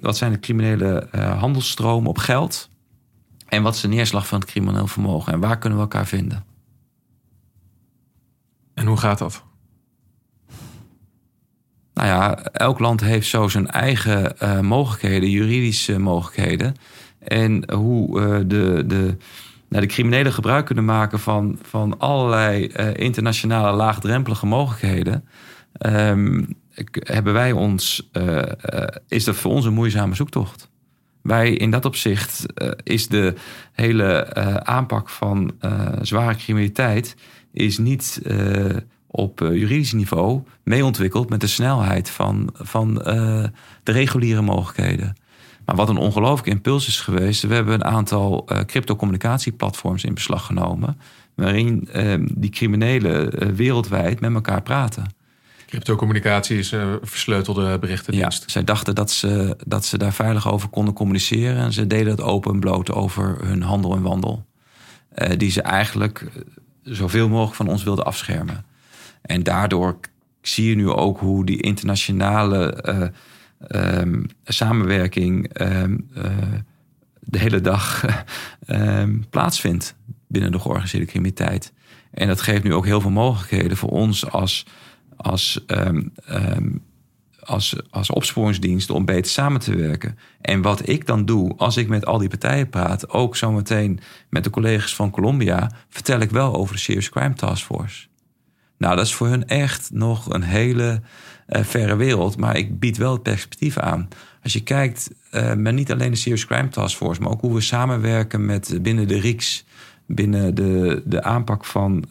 [0.00, 2.68] wat zijn de criminele handelsstromen op geld?
[3.50, 5.32] En wat is de neerslag van het crimineel vermogen?
[5.32, 6.44] En waar kunnen we elkaar vinden?
[8.74, 9.44] En hoe gaat dat?
[11.94, 16.74] Nou ja, elk land heeft zo zijn eigen uh, mogelijkheden, juridische mogelijkheden.
[17.18, 19.16] En hoe de, de,
[19.68, 25.28] nou, de criminelen gebruik kunnen maken van, van allerlei uh, internationale laagdrempelige mogelijkheden.
[25.86, 26.58] Um,
[26.92, 28.42] hebben wij ons, uh, uh,
[29.08, 30.69] is dat voor ons een moeizame zoektocht.
[31.22, 32.46] Wij in dat opzicht
[32.82, 33.34] is de
[33.72, 35.52] hele aanpak van
[36.02, 37.16] zware criminaliteit
[37.52, 38.22] is niet
[39.06, 45.16] op juridisch niveau mee ontwikkeld met de snelheid van, van de reguliere mogelijkheden.
[45.64, 47.42] Maar wat een ongelooflijke impuls is geweest.
[47.42, 51.00] We hebben een aantal cryptocommunicatieplatforms in beslag genomen.
[51.34, 55.04] Waarin uh, die criminelen wereldwijd met elkaar praten.
[55.70, 58.42] Cryptocommunicatie is een versleutelde berichtendienst.
[58.42, 61.56] Ja, zij dachten dat ze, dat ze daar veilig over konden communiceren.
[61.56, 64.46] En ze deden het open en bloot over hun handel en wandel.
[65.36, 66.24] die ze eigenlijk
[66.82, 68.64] zoveel mogelijk van ons wilden afschermen.
[69.22, 69.98] En daardoor
[70.42, 72.84] zie je nu ook hoe die internationale
[73.68, 75.84] um, samenwerking uh,
[77.20, 78.04] de hele dag
[78.66, 79.94] um, plaatsvindt
[80.26, 81.72] binnen de georganiseerde criminaliteit.
[82.10, 84.66] En dat geeft nu ook heel veel mogelijkheden voor ons als,
[85.20, 85.64] als,
[87.40, 90.18] als, als opsporingsdienst om beter samen te werken.
[90.40, 94.44] En wat ik dan doe als ik met al die partijen praat, ook zometeen met
[94.44, 98.06] de collega's van Colombia, vertel ik wel over de Serious Crime Task Force.
[98.78, 101.00] Nou, dat is voor hun echt nog een hele
[101.48, 102.36] uh, verre wereld.
[102.36, 104.08] Maar ik bied wel het perspectief aan.
[104.42, 107.54] Als je kijkt, uh, met niet alleen de Serious Crime Task Force, maar ook hoe
[107.54, 109.64] we samenwerken met binnen de RICS,
[110.06, 112.04] binnen de, de aanpak van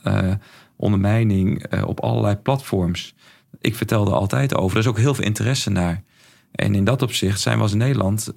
[0.79, 3.15] ondermijning op allerlei platforms.
[3.61, 4.77] Ik vertelde altijd over.
[4.77, 6.03] Er is ook heel veel interesse naar.
[6.51, 8.31] En in dat opzicht zijn we als Nederland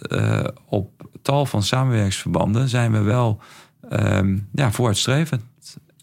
[0.67, 3.41] op tal van samenwerkingsverbanden zijn we wel
[3.91, 5.43] um, ja, vooruitstrevend.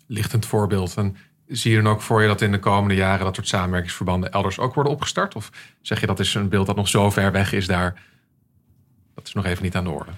[0.07, 0.95] Lichtend voorbeeld.
[0.95, 1.15] En
[1.49, 4.59] Zie je dan ook voor je dat in de komende jaren dat soort samenwerkingsverbanden elders
[4.59, 5.35] ook worden opgestart?
[5.35, 8.01] Of zeg je dat is een beeld dat nog zo ver weg is daar?
[9.15, 10.11] Dat is nog even niet aan de orde.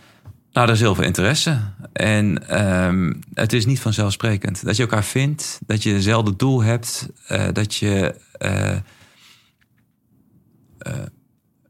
[0.51, 1.59] Nou, er is heel veel interesse.
[1.93, 4.65] En um, het is niet vanzelfsprekend.
[4.65, 8.75] Dat je elkaar vindt, dat je hetzelfde doel hebt, uh, dat je uh,
[10.87, 10.93] uh,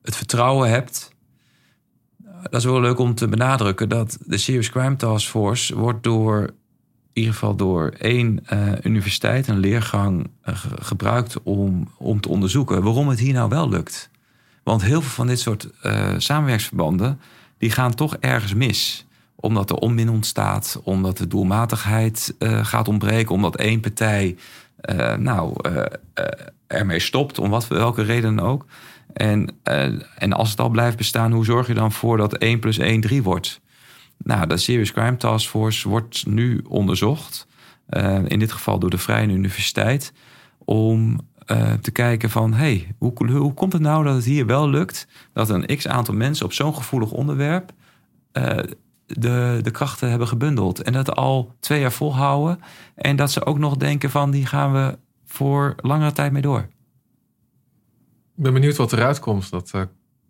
[0.01, 1.15] het vertrouwen hebt.
[2.41, 6.41] Dat is wel leuk om te benadrukken dat de Serious Crime Task Force wordt door
[7.13, 8.43] in ieder geval door één
[8.83, 10.29] universiteit, een leergang,
[10.79, 14.09] gebruikt om, om te onderzoeken waarom het hier nou wel lukt.
[14.63, 15.69] Want heel veel van dit soort
[16.17, 17.19] samenwerksverbanden,
[17.61, 19.05] die gaan toch ergens mis.
[19.35, 24.37] Omdat er onmin ontstaat, omdat de doelmatigheid gaat ontbreken, omdat één partij
[25.17, 25.53] nou,
[26.67, 28.65] ermee stopt, om wat, welke reden dan ook.
[29.13, 29.55] En,
[30.17, 33.01] en als het al blijft bestaan, hoe zorg je dan voor dat 1 plus 1
[33.01, 33.61] 3 wordt?
[34.17, 37.47] Nou, de Serious Crime Task Force wordt nu onderzocht.
[38.27, 40.13] In dit geval door de Vrije Universiteit.
[40.57, 41.19] Om
[41.51, 45.07] uh, te kijken van, hey, hoe, hoe komt het nou dat het hier wel lukt...
[45.33, 47.71] dat een x-aantal mensen op zo'n gevoelig onderwerp...
[48.33, 48.57] Uh,
[49.05, 50.81] de, de krachten hebben gebundeld.
[50.81, 52.59] En dat al twee jaar volhouden.
[52.95, 56.59] En dat ze ook nog denken van, die gaan we voor langere tijd mee door.
[58.35, 59.49] Ik ben benieuwd wat eruit komt.
[59.49, 59.73] Dat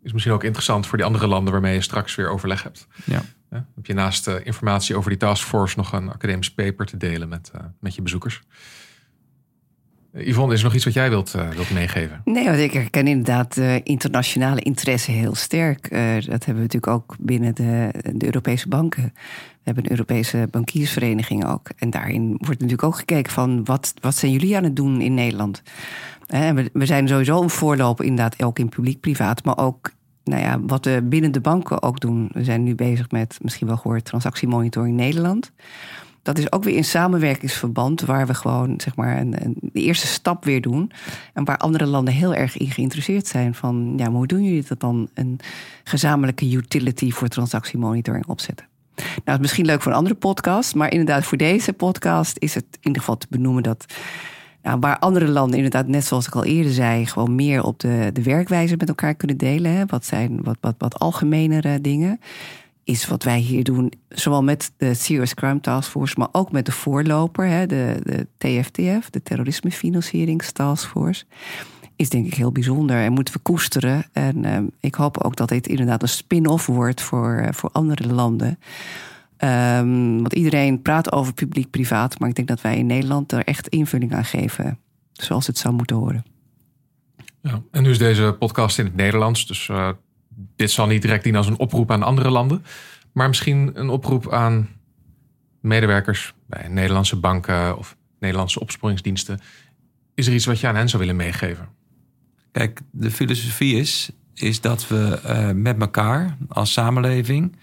[0.02, 2.88] is misschien ook interessant voor die andere landen waarmee je straks weer overleg hebt.
[3.06, 3.22] Ja.
[3.50, 7.52] Ja, heb je naast informatie over die taskforce nog een academisch paper te delen met,
[7.80, 8.42] met je bezoekers?
[10.14, 12.22] Yvonne, is er nog iets wat jij wilt, uh, wilt meegeven?
[12.26, 15.90] Nee, want ik herken inderdaad uh, internationale interesse heel sterk.
[15.90, 19.04] Dat hebben we natuurlijk ook binnen de, de, Europese banken.
[19.04, 21.70] We hebben een Europese bankiersvereniging ook.
[21.78, 25.14] En daarin wordt natuurlijk ook gekeken van wat, wat zijn jullie aan het doen in
[25.14, 25.62] Nederland?
[26.28, 29.92] We, we zijn sowieso een voorloper inderdaad, ook in publiek-privaat, maar ook
[30.24, 32.30] nou ja, wat we binnen de banken ook doen.
[32.34, 35.52] We zijn nu bezig met, misschien wel gehoord, transactiemonitoring Nederland.
[36.22, 40.08] Dat is ook weer in samenwerkingsverband, waar we gewoon zeg maar een, een, de eerste
[40.08, 40.92] stap weer doen.
[41.34, 43.56] En waar andere landen heel erg in geïnteresseerd zijn.
[43.56, 45.10] Van ja, hoe doen jullie dat dan?
[45.14, 45.40] Een
[45.84, 48.66] gezamenlijke utility voor transactiemonitoring opzetten.
[48.96, 52.54] Nou, het is misschien leuk voor een andere podcast, maar inderdaad, voor deze podcast is
[52.54, 53.86] het in ieder geval te benoemen dat.
[54.64, 58.10] Nou, waar andere landen inderdaad, net zoals ik al eerder zei, gewoon meer op de,
[58.14, 59.72] de werkwijze met elkaar kunnen delen.
[59.72, 59.86] Hè?
[59.86, 62.20] Wat zijn wat, wat, wat algemenere dingen
[62.92, 66.66] is wat wij hier doen, zowel met de Serious Crime Task Force, maar ook met
[66.66, 69.72] de voorloper, hè, de, de TFTF, de Terrorisme
[70.54, 71.26] Task Force,
[71.96, 74.04] is denk ik heel bijzonder en moeten we koesteren.
[74.12, 78.14] En uh, ik hoop ook dat dit inderdaad een spin-off wordt voor, uh, voor andere
[78.14, 78.60] landen.
[79.38, 83.68] Um, want iedereen praat over publiek-privaat, maar ik denk dat wij in Nederland er echt
[83.68, 84.80] invulling aan geven,
[85.14, 86.24] zoals het zou moeten horen.
[87.42, 89.90] Ja, en nu is deze podcast in het Nederlands, dus uh,
[90.56, 92.64] dit zal niet direct dienen als een oproep aan andere landen,
[93.12, 94.70] maar misschien een oproep aan
[95.60, 99.40] medewerkers bij Nederlandse banken of Nederlandse opsporingsdiensten.
[100.16, 101.68] Is er iets wat je aan hen zou willen meegeven?
[102.52, 107.56] Kijk, de filosofie is, is dat we uh, met elkaar als samenleving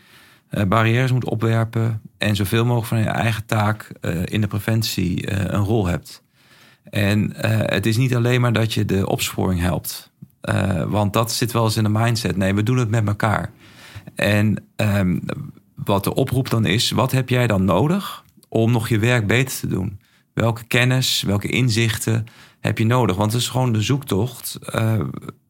[0.50, 5.32] uh, barrières moeten opwerpen en zoveel mogelijk van je eigen taak uh, in de preventie
[5.32, 6.22] een rol hebt.
[6.90, 7.32] En
[7.66, 10.07] het is niet alleen maar dat je de opsporing helpt.
[10.48, 12.36] Uh, want dat zit wel eens in de mindset.
[12.36, 13.52] Nee, we doen het met elkaar.
[14.14, 15.22] En um,
[15.74, 19.58] wat de oproep dan is, wat heb jij dan nodig om nog je werk beter
[19.58, 20.00] te doen?
[20.32, 22.26] Welke kennis, welke inzichten
[22.60, 23.16] heb je nodig?
[23.16, 25.00] Want het is gewoon de zoektocht uh,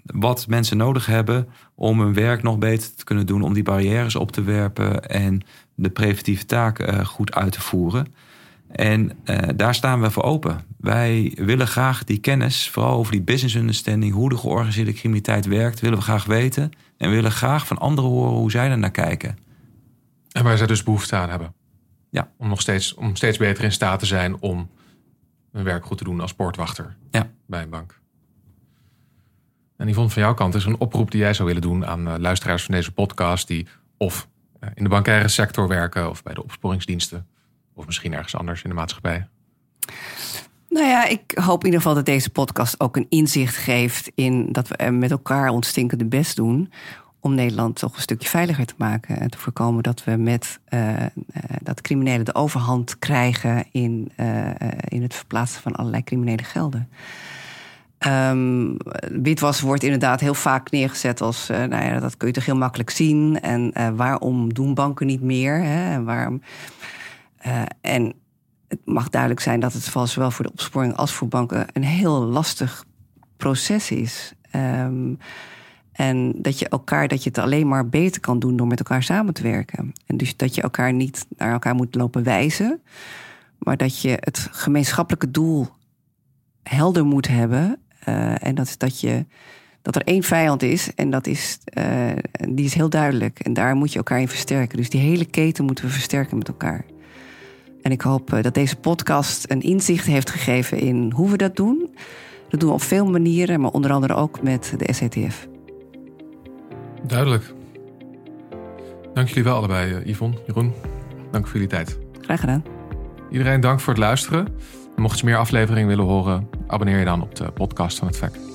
[0.04, 4.16] wat mensen nodig hebben om hun werk nog beter te kunnen doen, om die barrières
[4.16, 5.42] op te werpen en
[5.74, 8.14] de preventieve taak uh, goed uit te voeren.
[8.68, 10.60] En uh, daar staan we voor open.
[10.78, 15.80] Wij willen graag die kennis, vooral over die business understanding, hoe de georganiseerde criminaliteit werkt,
[15.80, 16.70] willen we graag weten.
[16.96, 19.38] En we willen graag van anderen horen hoe zij er naar kijken.
[20.32, 21.54] En waar zij dus behoefte aan hebben.
[22.10, 22.30] Ja.
[22.36, 24.70] Om nog steeds, om steeds beter in staat te zijn om
[25.52, 27.30] hun werk goed te doen als poortwachter ja.
[27.46, 28.00] bij een bank.
[29.76, 32.14] En Yvonne, van jouw kant is een oproep die jij zou willen doen aan eh,
[32.18, 33.66] luisteraars van deze podcast die
[33.96, 34.28] of
[34.60, 37.26] eh, in de bankaire sector werken of bij de opsporingsdiensten
[37.78, 39.26] of misschien ergens anders in de maatschappij?
[40.68, 44.52] Nou ja, ik hoop in ieder geval dat deze podcast ook een inzicht geeft in
[44.52, 46.72] dat we met elkaar ons stinkende best doen
[47.20, 49.20] om Nederland toch een stukje veiliger te maken.
[49.20, 50.92] En te voorkomen dat we met uh,
[51.62, 54.50] dat criminelen de overhand krijgen in, uh,
[54.88, 56.88] in het verplaatsen van allerlei criminele gelden.
[58.06, 58.76] Um,
[59.22, 62.90] witwas wordt inderdaad heel vaak neergezet als, nou ja, dat kun je toch heel makkelijk
[62.90, 63.40] zien.
[63.40, 65.62] En waarom doen banken niet meer?
[65.62, 65.92] Hè?
[65.92, 66.42] En waarom
[67.46, 68.12] uh, en
[68.68, 72.20] het mag duidelijk zijn dat het zowel voor de opsporing als voor banken een heel
[72.20, 72.84] lastig
[73.36, 74.32] proces is.
[74.54, 75.18] Um,
[75.92, 79.02] en dat je elkaar, dat je het alleen maar beter kan doen door met elkaar
[79.02, 79.92] samen te werken.
[80.06, 82.82] En dus dat je elkaar niet naar elkaar moet lopen wijzen,
[83.58, 85.68] maar dat je het gemeenschappelijke doel
[86.62, 87.80] helder moet hebben.
[88.08, 89.26] Uh, en dat dat je
[89.82, 92.10] dat er één vijand is en dat is, uh,
[92.48, 93.38] die is heel duidelijk.
[93.38, 94.76] En daar moet je elkaar in versterken.
[94.76, 96.84] Dus die hele keten moeten we versterken met elkaar.
[97.88, 101.56] En ik hoop eh, dat deze podcast een inzicht heeft gegeven in hoe we dat
[101.56, 101.94] doen.
[102.48, 105.48] Dat doen we op veel manieren, maar onder andere ook met de SETF.
[107.06, 107.54] Duidelijk.
[109.14, 110.72] Dank jullie wel allebei, eh, Yvonne, Jeroen.
[111.30, 111.98] Dank voor jullie tijd.
[112.20, 112.64] Graag gedaan.
[113.30, 114.48] Iedereen dank voor het luisteren.
[114.96, 118.47] mocht je meer afleveringen willen horen, abonneer je dan op de podcast van het VEC.